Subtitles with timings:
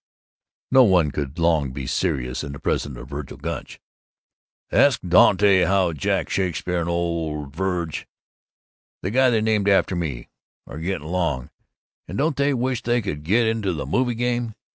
[0.71, 3.79] No one could long be serious in the presence of Vergil Gunch.
[4.71, 8.07] "Ask Dant' how Jack Shakespeare and old Verg'
[9.03, 10.27] the guy they named after me
[10.65, 11.51] are gettin' along,
[12.07, 14.55] and don't they wish they could get into the movie game!"